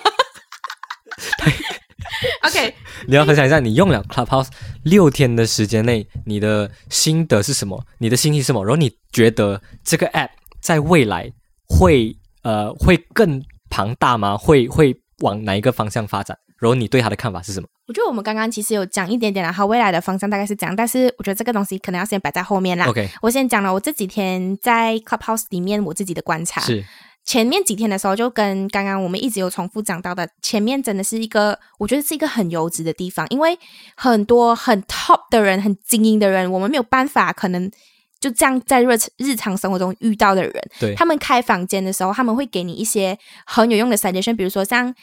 [2.42, 2.74] OK，
[3.06, 4.48] 你要分享一下你用了 Clubhouse
[4.82, 7.84] 六天的时间内，你的心得是什么？
[7.98, 8.64] 你的心情是什么？
[8.64, 11.30] 然后你觉得这个 App 在未来
[11.68, 14.36] 会呃会更庞大吗？
[14.36, 16.36] 会会往哪一个方向发展？
[16.64, 17.68] 然后你对他的看法是什么？
[17.86, 22.86] 我觉得我们刚刚其实有讲一点点了，它未来的方向大概是这样，但是我觉得这个东西可能要先摆在后面啦。
[22.86, 26.62] OK，我先讲了我这几天在 Clubhouse 里面我自己的观察。
[26.62, 26.82] 是
[27.22, 33.58] 前面几天的时候，就跟刚刚我们一直有重复讲到的，前面真的是一个，我觉得是一个很优质的地方，因为
[33.94, 37.70] 很多很 top 的人、很精英的人，我们没有办法可能
[38.18, 44.94] 就这样在日日常生活中遇到的人，对他们开房间的时候，他们会给你一些很有用的 suggestion，比如说像。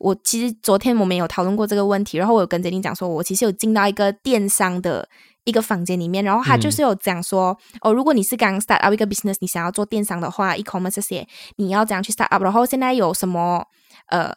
[0.00, 5.06] 我其实昨天我们有讨论过这个问题，然后我有跟杰林讲说，我其实有进到一个电商的
[5.44, 12.42] 一个房间里面，然后他就是有讲说，哦，如果你是刚 start up 一个 business，你想要做电商的话，e-commerce 这些，你要怎样去 start up？
[12.42, 13.62] 然后现在有什么
[14.06, 14.32] 呃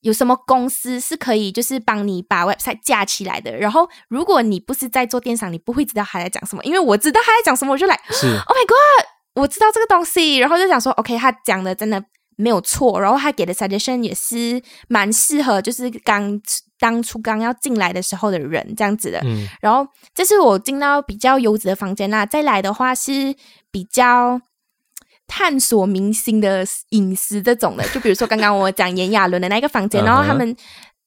[0.00, 3.56] 有什么公司是可以就是帮你把 website 架起来的？
[3.56, 9.06] 然后如果你不是在做电商，你不会知道他在讲什么，因为我知道他在讲什么，我就来是 Oh my god！
[9.34, 12.00] 我知道这个东西，然后就想说，OK，他讲的真的
[12.36, 16.40] 没有错，然后他给的 suggestion 也是蛮适合，就是刚
[16.78, 19.20] 当初刚要进来的时候的人这样子的。
[19.24, 23.34] 嗯然后这是我进到比较优质的房间啦，再来的话是
[23.70, 24.40] 比较
[25.26, 30.56] 探索明星的隐私这种的，就比如说刚刚我讲炎亚纶的那个房间， 然后他们。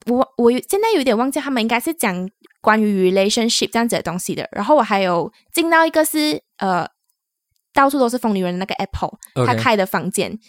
[0.09, 2.29] 我我有现在有点忘记，他们应该是讲
[2.61, 4.47] 关于 relationship 这样子的东西的。
[4.53, 6.87] 然后我还有进到一个是呃，
[7.73, 10.39] 到处都是疯女人的那个 Apple，他开的房间。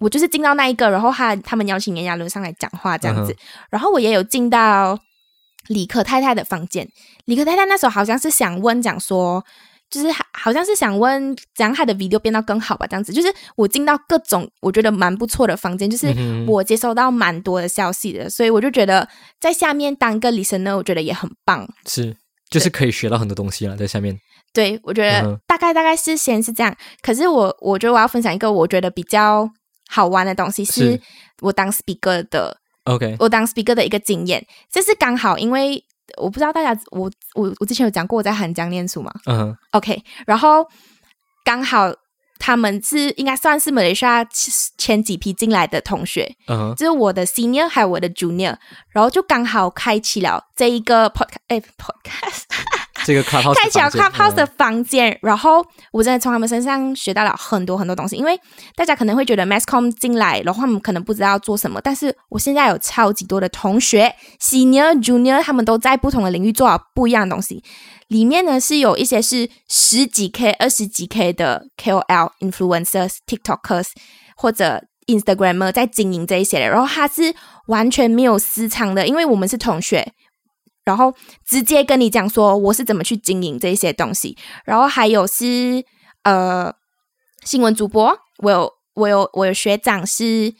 [0.00, 3.32] 我就是进到那一个，然后他他们邀请炎亚纶上来讲话这样子。
[3.32, 3.36] 嗯
[3.70, 4.98] 然后我也有进到
[5.68, 6.88] 李可太太的房间。
[7.26, 9.44] 李可太太那时候好像是想问讲说，
[9.88, 13.12] 就是好好像是想问怎样她的 video 变到更好吧，这样子。
[13.12, 16.14] 就是我进到各种我觉得蛮不错的房间，就是
[16.48, 19.08] 我接收到蛮多的消息的，所以我就觉得
[19.38, 21.68] 在下面当个 listener，我觉得也很棒。
[21.86, 22.16] 是，
[22.48, 24.18] 就是可以学到很多东西了，在下面。
[24.52, 26.74] 对，我觉得大概大概是先是这样。
[27.02, 29.48] 可是我我觉得我要分享一个我觉得比较
[29.90, 30.92] 好玩的东西，是。
[30.92, 31.00] 是
[31.40, 34.46] 我当 speaker 的 OK，我当 speaker 的一个经验。
[34.70, 35.82] 这是刚好，因为
[36.18, 39.10] 我不知道大家，我我我之前有讲过我在韩江念书嘛。
[39.26, 40.66] 嗯哼，，OK，然后
[41.44, 41.90] 刚好
[42.38, 44.22] 他们是应该算是马来西亚
[44.76, 48.56] 前几批进来的同学，嗯哼，就是我的 senior 还有我的 junior，
[48.90, 52.44] 然后就刚好开启了这一个 podcast，哎 podcast。
[53.10, 58.14] 这个 Clubhouse 开启了房间 Clubhouse 的嗯房间，然后我真的从他们身上学到了很多很多东西。
[58.14, 58.38] 因为
[58.76, 67.64] 大家可能会觉得 Masscom 进来，然后他们可能不知道要做什么，但是我现在有超级多的同学，Senior、Junior，他们都在不同的领域做了不一样的东西。
[68.06, 73.88] 里面呢是有一些是十几 K、二十几 K 的 KOL、Influencers、TikTokers
[74.36, 77.34] 或者 Instagramer 在经营这一些的，然后他是
[77.66, 80.12] 完全没有私藏的，因为我们是同学，
[80.84, 81.14] 然后
[81.46, 85.84] 直接跟你讲说我是怎么去经营这些东西，然后还有是
[86.24, 86.72] 呃
[87.44, 90.52] 新闻主播，我有我有我有学长是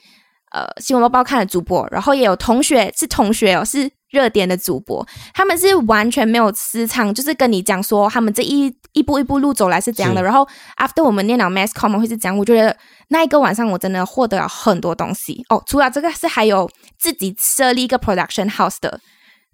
[0.53, 10.47] 呃新闻播报看的主播，然后也有同学是同学哦，是热点的主播，他们是完全没有私藏，就是跟你讲说他们这一一步一步路走来是怎样的，然后
[10.79, 12.77] after 我们念了 mass com 会是怎样，我觉得
[13.09, 15.45] 那一个晚上我真的获得了很多东西。
[15.49, 19.01] 哦，除了这个是还有自己设立一个 production house 的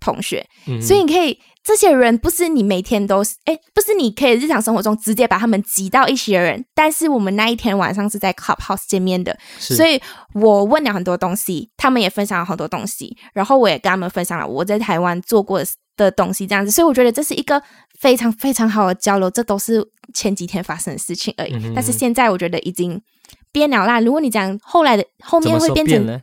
[0.01, 0.81] 同学，嗯。
[0.81, 10.01] 所以你可以，这些人不是你每天都是，哎，不是你可以日常生活中直接把他们挤到一起的人，但是我们那一天晚上是在 Clubhouse 见面的，所以
[10.35, 17.61] 我问了很多东西，他们也分享了很多东西，然后我也跟他们分享了我在台湾做过的的东西，这样子，所以我觉得这是一个
[17.99, 23.03] 非常非常好的交流，这都是前几天发生的事情而已，嗯但是现在我觉得已经
[23.51, 23.99] 变了啦。
[23.99, 26.23] 如果你讲后来的后面会变成？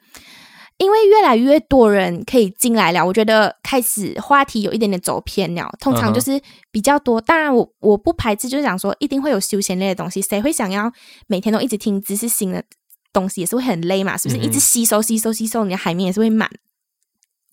[0.84, 5.74] 因为越来越多人可以进来了，我觉得开始话题有一点点走偏了。
[5.80, 6.40] 通常就是
[6.72, 10.92] 比较多，当然我我不排斥，就是讲说一定会有休闲类的东西，谁会想要
[11.28, 12.64] 每天都一直听知识新的
[13.12, 14.40] 东西，也是会很累嘛，是不是？
[14.42, 16.50] 一直吸收吸收吸收，你的海绵也是会满。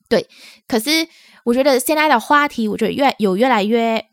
[0.09, 0.29] 对，
[0.67, 1.07] 可是
[1.45, 4.05] 我觉得现在的话题，我觉得越有越来越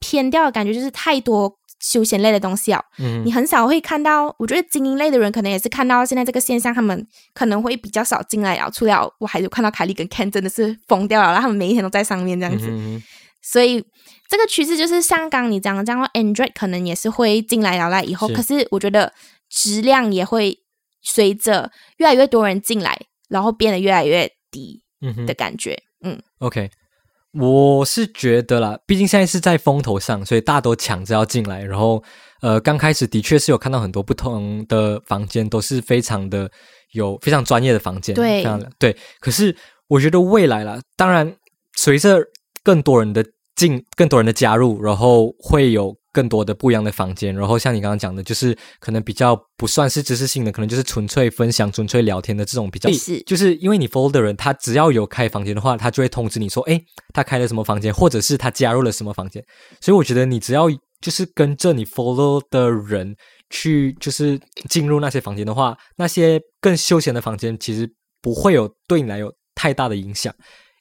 [0.00, 2.82] 偏掉的感觉，就是太多休闲类的东西哦。
[2.98, 8.70] 嗯你很少会看到，我觉得精英类的人可能也是看到现在这个现象，他们可能会比较少进来啊。
[8.70, 12.68] 除了我还有看到凯莉跟 Ken 真的是疯掉了，然后他们每一天都在上面这样子。
[12.70, 13.02] 嗯
[13.46, 13.84] 所以
[14.26, 18.00] 这个趋势就是像刚刚你讲的这样，Android 可能也是会进来了啦。
[18.02, 19.12] 以后是可是我觉得
[19.50, 20.60] 质量也会
[21.02, 24.82] 随着越来越多人进来，然后变得越来越低
[25.26, 25.78] 的感觉。
[26.02, 26.70] 嗯，OK，
[27.34, 31.62] 我是觉得啦，毕竟现在是在风头上，所以大家都抢着要进来。
[31.64, 32.02] 然后，
[32.40, 36.50] 呃，刚开始的确是有看到很多不同的房间，都是非常的
[36.92, 38.96] 有非常专业的房间，对非常的对。
[39.18, 39.56] 可是
[39.88, 41.34] 我觉得未来啦，当然
[41.74, 42.20] 随着
[42.62, 43.24] 更多人的
[43.56, 47.34] 进，更多人的加入，然后会有更多的不一样的房间。
[47.34, 52.90] 然后像你刚刚讲的，就是可能比较不算是知识性的，可能就是纯粹分享、纯粹聊天的这种比较。
[52.92, 56.80] 是就是因为你 follow 的人，他只要有开房间的话，他就会通知你说，诶，
[57.12, 59.44] 他开了什么房间，或者是他加入了什么房间。
[59.80, 63.14] 所以我觉得你只要就是跟着你 follow 的人
[63.50, 67.86] 去，就是进入那些房间的话，那些更休闲的房间其实
[68.22, 70.32] 不会有对你来有太大的影响，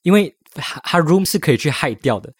[0.03, 2.31] 因为它它 room 是可以去 hide 掉的。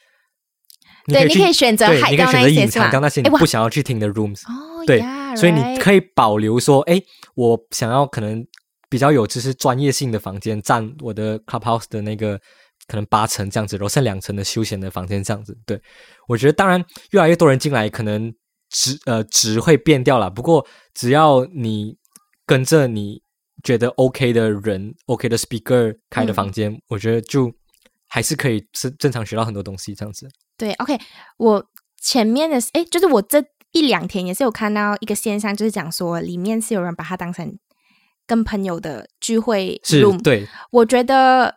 [1.06, 4.42] 对，你可以选择你可以选择隐藏掉那些你不想要去听的 rooms。
[4.44, 7.02] 哦，对呀所以你可以保留说，哎，
[7.36, 8.46] 我想要可能
[8.90, 12.40] 比较有就是专业性的房间，占我的 clubhouse 的那个
[12.88, 15.58] 可能八层这样子，然后剩两层的休闲的房间这样子。
[15.66, 15.82] 对
[16.28, 18.34] 我觉得，当然越来越多人进来，可能
[18.70, 20.30] 值呃值会变掉了。
[20.30, 21.98] 不过只要你
[22.46, 23.22] 跟着你
[23.64, 27.52] 觉得 OK 的人，OK 的 speaker 开的嗯房间，我觉得就
[28.08, 30.28] 还是可以是正常学到很多东西这样子。
[30.58, 31.00] 对，OK，
[31.38, 31.66] 我
[32.02, 37.58] 前面的哎，就是我这一两天也是有看到一个现象，就是讲说里面是有人把它当成
[38.28, 41.56] 跟朋友的聚会是 room，对，我觉得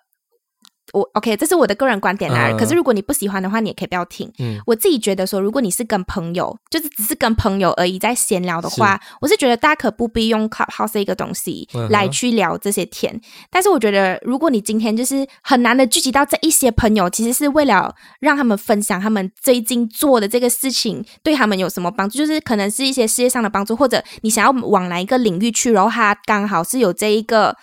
[0.92, 2.48] 我 OK，这是我的个人观点啦。
[2.50, 4.30] 嗯可是如果你不喜欢的话，你也可以不要听。
[4.38, 13.20] 嗯我自己觉得说，如果你是跟朋友，就是只是跟朋友而已，在闲聊的话，我是觉得大可不必用 Clubhouse 这一个东西来去聊这些天。
[13.50, 27.56] 但是我觉得，如果你今天就是很难的聚集到这一些朋友，其实是为了让他们分享他们最近做的这个事情对他们有什么帮助，就是可能是一些事业上的帮助，或者你想要往哪一个领域去，然后他刚好是有这一个。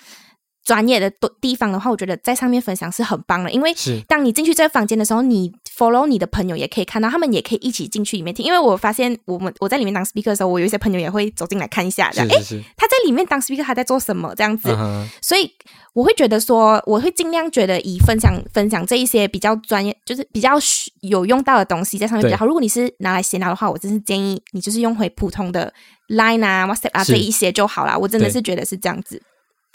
[0.64, 8.46] 专业的地地方的话，我觉得在上面分享是很棒的，因为是当你进去这个房间的时候，你 follow 你的朋友也可以看到，他们也可以一起进去里面听。
[8.46, 14.70] 因为我发现我们我在里面当 speaker 的时候，我有一些朋友也会走进来看一下，这样诶，是是是，他在里面当 speaker 他在做什么这样子。
[15.22, 15.52] 所以
[15.94, 22.46] 我会觉得说，我会尽量觉得以分享分享这一些比较专业，就是比较需有用到的东西在上面比较好。
[22.46, 25.74] 如果你是拿来闲聊的话，我真是建议你就是用回普通的
[26.08, 27.98] Line 啊、WhatsApp 啊这一些就好啦。
[27.98, 29.22] 我真的是觉得是这样子。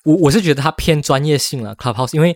[0.09, 2.35] 我我是觉得它偏专业性了，Clubhouse，因为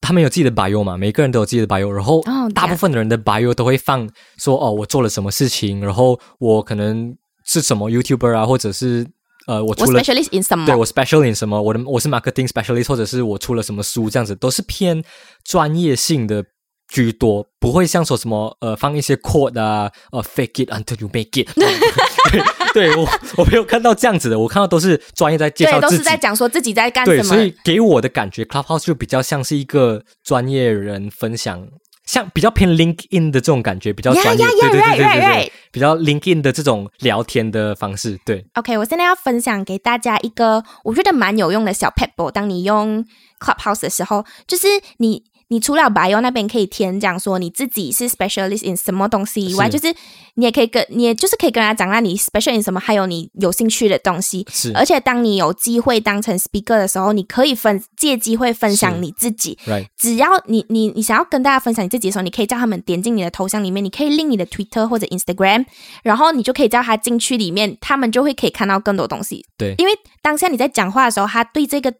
[0.00, 9.04] 他们有自己的 bio 嘛，每个人都有自己的 bio，然后哦大部分的人的 bio 都会放说哦，我做了什么事情，然后我可能是什么 YouTuber 啊，或者是
[9.48, 10.64] 呃，我我出了 specialist in 什么？
[10.66, 15.02] 对我 special in 什么，我的我是 marketing specialist，或者是我出了什么书，这样子都是偏
[15.44, 16.44] 专业性的
[16.90, 22.42] 居多，不会像说什么呃放一些 quote 啊，呃 fake it until you make it 对。
[22.72, 23.04] 对我
[23.36, 27.36] 我没有看到这样子的，我看到都是专业在介，绍自己，都是在讲说自己在干，什么所。
[27.42, 31.66] 以给我的感觉，Clubhouse 就比较像是一个专业人分享，
[32.06, 35.42] 像比较偏 LinkedIn 的这种感觉，比较专业 yeah, 对对对对 right, 对 right.
[35.42, 42.30] 对，比较 LinkedIn 的这种聊天的方式，对，OK，我现在要分享给大家一个我觉得蛮有用的小 pebble。
[42.30, 43.04] 当你用
[43.40, 49.96] Clubhouse 的时候，就是你你除了 bio 那边可以填讲说你自己是 specialist in 什么东西以外，是就是
[50.34, 54.46] 你也可以跟你也就是可以跟他讲那你 special in 什么，还有你有兴趣的东西。
[54.52, 59.58] 是而且当你有机会当成 speaker 的时候，你可以分借机会分享你自己。
[59.66, 65.66] ，right，只要你你你想要跟大家分享你自己的时候，你可以叫他们点进你的头像里面，你可以 link 你的 Twitter 或者 Instagram，
[66.04, 69.44] 然后你就可以叫他进去里面，他们就会可以看到更多东西。
[69.58, 71.92] 对因为当下你在讲话的时候，他对这个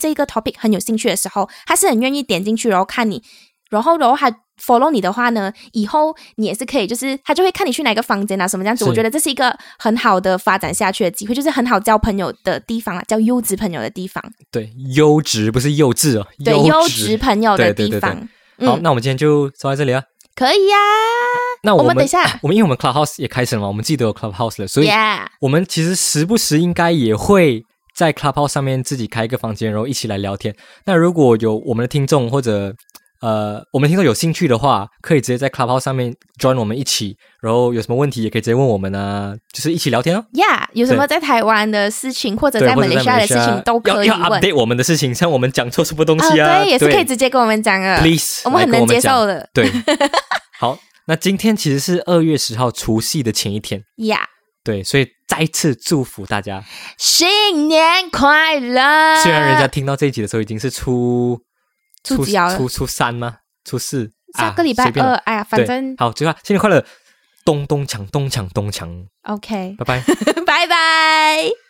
[0.00, 3.22] 这个 topic 很有兴趣的时候，他是很愿意点进去，然后看你，
[3.70, 4.28] 然后然后他
[4.60, 8.84] follow 你的话呢，以后你也是可以，就是他就会看你去哪个房间啊，什么这样子。
[8.86, 17.16] 我觉得这是一个很好的发展下去的机会，就是很好交朋友的地方啊，交优质朋友的地方，对，优质不是幼稚哦，对，优质质。
[17.18, 18.16] 朋友的对对对对地方。
[18.66, 20.02] 好，嗯，那我们今天就说到这里啊。
[20.36, 20.76] 可以呀、
[21.64, 24.88] 那们我们等一下我们因为我们 Clubhouse 也开始了嘛，我们自己都有 Clubhouse 了，所以
[25.40, 27.62] 我们其实时不时应该也会
[27.94, 30.54] 在 Clubhouse 上面自己开一个房间，然后一起来聊天。
[30.84, 32.74] 那如果有我们的听众或者
[33.20, 40.24] 呃我们听众有兴趣的话，可以直接在 Clubhouse 上面 join 我们一起，然后有什么问题也可以直接问我们啊，就是一起聊天哦。
[40.32, 47.98] Yeah，有什么在台湾的事情或者对，在马来西亚的事情都可以要 update 我们的事情，像我们讲错什么东西哦，啊，对，也是可以直接跟我们讲啊。
[48.00, 49.46] please，我们很能接受的。
[49.52, 49.70] 对，
[50.58, 54.20] 好，那今天其实是二月十号除夕的前一天，呀，
[54.62, 56.62] 对，所以再次祝福大家。
[56.98, 59.22] 新年快乐！
[59.22, 61.40] 虽然人家听到这一集的时候已经是初
[62.04, 63.38] 初几了初初三吗？
[63.64, 66.84] 初四，下个礼拜二，哎呀，反正好，最后新年快乐，
[67.44, 70.02] 咚咚锵，咚锵咚锵，OK，拜拜。
[70.44, 71.50] 拜拜。